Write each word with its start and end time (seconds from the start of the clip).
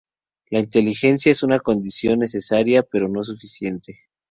La 0.49 0.57
inteligencia 0.59 1.31
es 1.31 1.43
condición 1.63 2.17
necesaria 2.17 2.81
pero 2.81 3.07
no 3.07 3.23
suficiente. 3.23 3.99